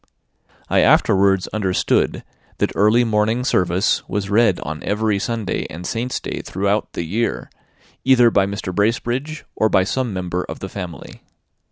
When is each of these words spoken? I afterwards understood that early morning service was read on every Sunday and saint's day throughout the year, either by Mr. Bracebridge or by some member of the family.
I 0.67 0.79
afterwards 0.79 1.47
understood 1.49 2.23
that 2.57 2.71
early 2.73 3.03
morning 3.03 3.43
service 3.43 4.01
was 4.09 4.31
read 4.31 4.59
on 4.61 4.81
every 4.81 5.19
Sunday 5.19 5.67
and 5.69 5.85
saint's 5.85 6.19
day 6.19 6.41
throughout 6.41 6.93
the 6.93 7.03
year, 7.03 7.51
either 8.03 8.31
by 8.31 8.47
Mr. 8.47 8.73
Bracebridge 8.73 9.45
or 9.55 9.69
by 9.69 9.83
some 9.83 10.11
member 10.11 10.43
of 10.45 10.57
the 10.57 10.69
family. 10.69 11.21